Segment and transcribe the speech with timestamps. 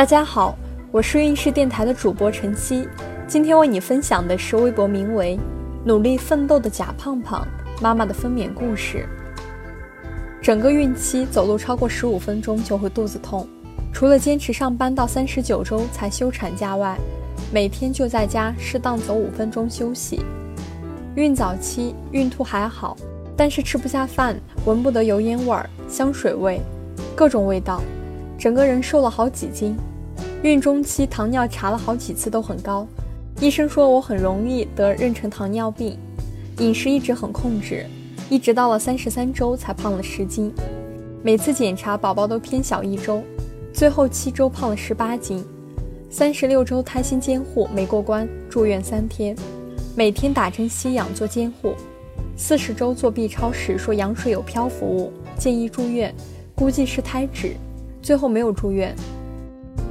[0.00, 0.56] 大家好，
[0.90, 2.88] 我是运势电台的主播晨曦，
[3.28, 5.38] 今天为你分享的是微博名为
[5.84, 7.46] “努力奋斗的假胖胖
[7.82, 9.06] 妈妈的分娩故事”。
[10.40, 13.46] 整个孕期走路超过十五分钟就会肚子痛，
[13.92, 16.96] 除了坚持上班到三十九周才休产假外，
[17.52, 20.24] 每天就在家适当走五分钟休息。
[21.14, 22.96] 孕早期孕吐还好，
[23.36, 26.58] 但是吃不下饭，闻不得油烟味儿、香水味，
[27.14, 27.82] 各种味道，
[28.38, 29.76] 整个人瘦了好几斤。
[30.42, 32.86] 孕中期糖尿查了好几次都很高，
[33.40, 35.98] 医生说我很容易得妊娠糖尿病，
[36.60, 37.84] 饮食一直很控制，
[38.30, 40.50] 一直到了三十三周才胖了十斤。
[41.22, 43.22] 每次检查宝宝都偏小一周，
[43.70, 45.44] 最后七周胖了十八斤。
[46.08, 49.36] 三十六周胎心监护没过关，住院三天，
[49.94, 51.74] 每天打针吸氧做监护。
[52.34, 56.14] 四十周做 B 超时说羊水有漂浮物，建议住院，
[56.54, 57.54] 估计是胎脂，
[58.00, 58.96] 最后没有住院。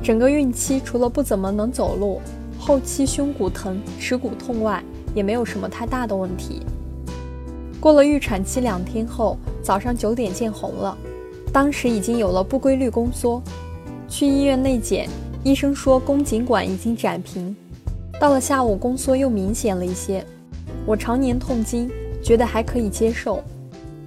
[0.01, 2.21] 整个孕期除了不怎么能走路，
[2.57, 6.61] 后期胸骨疼、耻骨痛外，也没有什么太大的问题。
[7.79, 10.97] 过了预产期两天后，早上九点见红了，
[11.53, 13.41] 当时已经有了不规律宫缩，
[14.07, 15.07] 去医院内检，
[15.43, 17.55] 医生说宫颈管已经展平。
[18.19, 20.25] 到了下午，宫缩又明显了一些。
[20.85, 21.89] 我常年痛经，
[22.21, 23.41] 觉得还可以接受。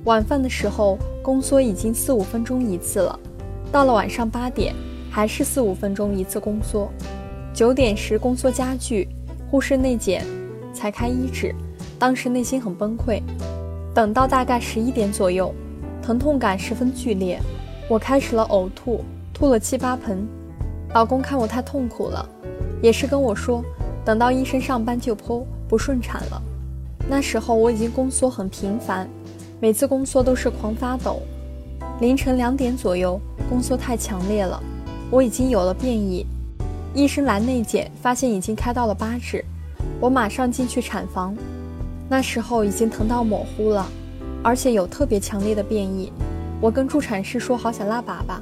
[0.04, 3.18] 晚饭的时候，宫缩已经四五分钟一次了。
[3.70, 4.74] 到了晚上八点。
[5.14, 6.90] 还是四五分钟一次宫缩，
[7.52, 9.06] 九点时宫缩加剧，
[9.50, 10.24] 护士内检
[10.72, 11.54] 才开医指，
[11.98, 13.20] 当时内心很崩溃。
[13.94, 15.54] 等到大概十一点左右，
[16.00, 17.38] 疼痛感十分剧烈，
[17.90, 20.26] 我开始了呕吐，吐了七八盆。
[20.94, 22.26] 老公看我太痛苦了，
[22.80, 23.62] 也是跟我说，
[24.06, 26.42] 等到医生上班就剖，不顺产了。
[27.06, 29.06] 那时候我已经宫缩很频繁，
[29.60, 31.20] 每次宫缩都是狂发抖。
[32.00, 34.58] 凌晨两点左右，宫缩太强烈了。
[35.12, 36.24] 我已经有了变异，
[36.94, 39.44] 医生来内检，发现已经开到了八指，
[40.00, 41.36] 我马上进去产房，
[42.08, 43.86] 那时候已经疼到模糊了，
[44.42, 46.10] 而且有特别强烈的变异。
[46.62, 48.40] 我跟助产士说好想拉粑粑，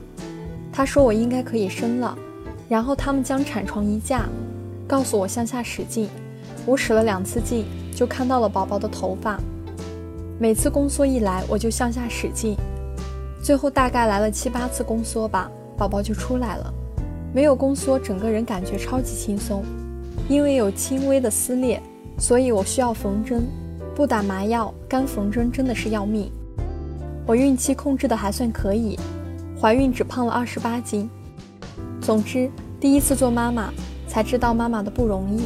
[0.72, 2.16] 他说我应该可以生了，
[2.68, 4.28] 然后他们将产床移架，
[4.86, 6.08] 告诉我向下使劲，
[6.66, 7.64] 我使了两次劲
[7.96, 9.40] 就看到了宝宝的头发。
[10.38, 12.56] 每次宫缩一来我就向下使劲，
[13.42, 15.50] 最后大概来了七八次宫缩吧。
[15.80, 16.74] 宝宝就出来了，
[17.32, 19.64] 没有宫缩，整个人感觉超级轻松。
[20.28, 21.80] 因为有轻微的撕裂，
[22.18, 23.46] 所以我需要缝针，
[23.96, 26.30] 不打麻药，干缝针真的是要命。
[27.24, 28.98] 我孕期控制的还算可以，
[29.58, 31.08] 怀孕只胖了二十八斤。
[32.02, 33.72] 总之，第一次做妈妈
[34.06, 35.44] 才知道妈妈的不容易。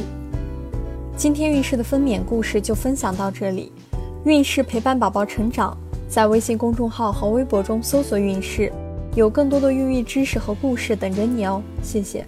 [1.15, 3.71] 今天孕势的分娩故事就分享到这里，
[4.25, 5.77] 孕势陪伴宝宝成长，
[6.09, 8.69] 在微信公众号和微博中搜索“孕势”。
[9.15, 12.25] 有更多的孕育知识和故事等着你哦，谢谢。